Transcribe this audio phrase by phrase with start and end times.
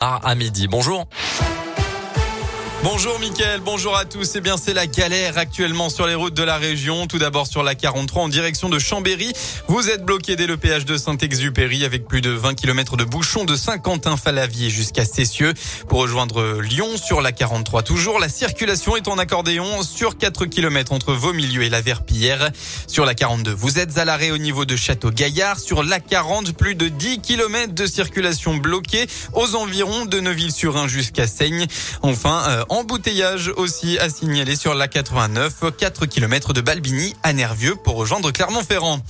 [0.00, 0.66] à midi.
[0.66, 1.06] Bonjour.
[2.82, 4.36] Bonjour Mickaël, bonjour à tous.
[4.36, 7.06] Eh bien, c'est la galère actuellement sur les routes de la région.
[7.06, 9.34] Tout d'abord sur la 43 en direction de Chambéry.
[9.68, 13.44] Vous êtes bloqué dès le péage de Saint-Exupéry avec plus de 20 km de bouchons
[13.44, 15.52] de Saint-Quentin-Falavier jusqu'à Cessieux.
[15.88, 20.94] Pour rejoindre Lyon sur la 43 toujours, la circulation est en accordéon sur 4 km
[20.94, 22.48] entre vos milieux et la Verpillière.
[22.86, 25.60] Sur la 42, vous êtes à l'arrêt au niveau de Château-Gaillard.
[25.60, 31.26] Sur la 40, plus de 10 km de circulation bloquée aux environs de Neuville-sur-Rhin jusqu'à
[31.26, 31.66] Seigne.
[32.00, 37.74] Enfin, euh, Embouteillage aussi à signaler sur la 89, 4 km de Balbini à Nervieux
[37.74, 39.00] pour rejoindre Clermont-Ferrand.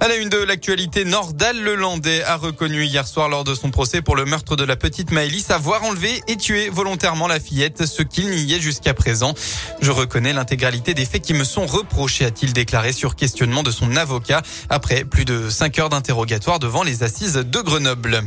[0.00, 4.00] À la une de l'actualité, Nordal Lelandais a reconnu hier soir lors de son procès
[4.00, 8.02] pour le meurtre de la petite Maëlys avoir enlevé et tué volontairement la fillette, ce
[8.02, 9.34] qu'il niait jusqu'à présent.
[9.82, 13.96] Je reconnais l'intégralité des faits qui me sont reprochés, a-t-il déclaré sur questionnement de son
[13.96, 18.22] avocat après plus de 5 heures d'interrogatoire devant les assises de Grenoble.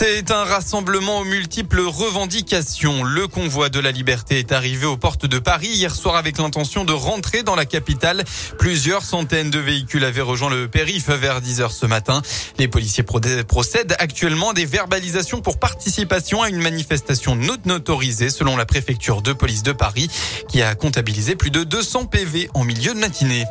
[0.00, 3.02] C'est un rassemblement aux multiples revendications.
[3.02, 6.84] Le convoi de la liberté est arrivé aux portes de Paris hier soir avec l'intention
[6.84, 8.22] de rentrer dans la capitale.
[8.60, 12.22] Plusieurs centaines de véhicules avaient rejoint le périph' vers 10 heures ce matin.
[12.60, 18.56] Les policiers procèdent actuellement à des verbalisations pour participation à une manifestation non autorisée selon
[18.56, 20.08] la préfecture de police de Paris
[20.48, 23.46] qui a comptabilisé plus de 200 PV en milieu de matinée.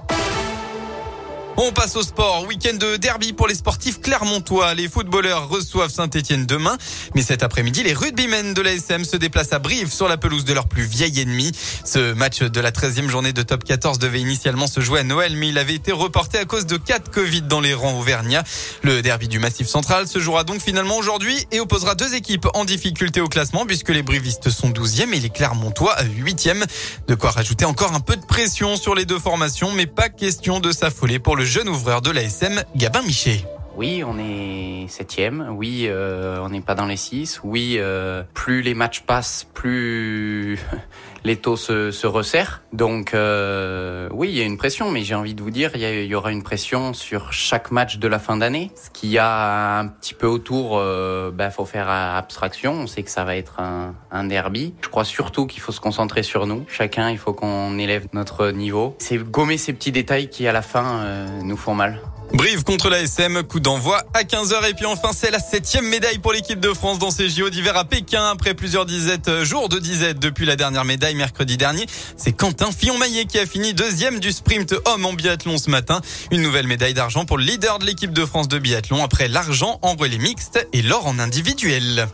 [1.59, 2.45] On passe au sport.
[2.47, 4.75] Week-end de derby pour les sportifs clermontois.
[4.75, 6.77] Les footballeurs reçoivent Saint-Etienne demain.
[7.16, 10.53] Mais cet après-midi, les rugbymen de l'ASM se déplacent à Brive sur la pelouse de
[10.53, 11.52] leur plus vieil ennemi.
[11.83, 15.36] Ce match de la 13e journée de top 14 devait initialement se jouer à Noël,
[15.36, 18.44] mais il avait été reporté à cause de 4 Covid dans les rangs auvergnats.
[18.83, 22.66] Le derby du Massif Central se jouera donc finalement aujourd'hui et opposera deux équipes en
[22.66, 26.66] difficulté au classement puisque les brivistes sont 12e et les clermontois 8e.
[27.08, 30.59] De quoi rajouter encore un peu de pression sur les deux formations, mais pas question
[30.59, 33.44] de s'affoler pour le jeune ouvreur de l'ASM, Gabin Miché.
[33.78, 35.50] Oui, on est septième.
[35.56, 37.39] Oui, euh, on n'est pas dans les six.
[37.44, 40.59] Oui, euh, plus les matchs passent, plus
[41.23, 42.61] les taux se, se resserrent.
[42.73, 46.05] Donc euh, oui, il y a une pression, mais j'ai envie de vous dire, il
[46.05, 48.71] y, aura une pression sur chaque match de la fin d'année.
[48.76, 52.73] Ce qu'il y a un petit peu autour, euh, ben, faut faire abstraction.
[52.73, 54.73] On sait que ça va être un, un derby.
[54.82, 56.65] Je crois surtout qu'il faut se concentrer sur nous.
[56.67, 58.95] Chacun, il faut qu'on élève notre niveau.
[58.98, 62.02] C'est gommer ces petits détails qui, à la fin, euh, nous font mal.
[62.33, 64.70] Brive contre la SM, coup d'envoi à 15h.
[64.70, 67.77] Et puis enfin, c'est la septième médaille pour l'équipe de France dans ces JO d'hiver
[67.77, 68.30] à Pékin.
[68.32, 71.86] Après plusieurs disettes, euh, jours de disette depuis la dernière médaille mercredi dernier,
[72.17, 76.02] c'est Quentin Fillon-Maillet qui a fini deuxième du sprint homme en biathlon ce matin.
[76.32, 79.80] Une nouvelle médaille d'argent pour le leader de l'équipe de France de biathlon après l'argent
[79.82, 82.08] en relais mixte et l'or en individuel.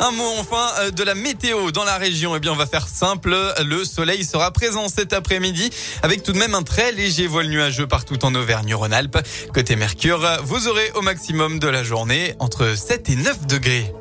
[0.00, 2.34] Un mot enfin euh, de la météo dans la région.
[2.36, 3.36] Eh bien, on va faire simple.
[3.64, 5.70] Le soleil sera présent cet après-midi
[6.02, 9.18] avec tout de même un très léger voile nuageux partout en Auvergne-Rhône-Alpes.
[9.54, 13.92] Côté Mercure, vous aurez au maximum de la journée entre 7 et 9 degrés.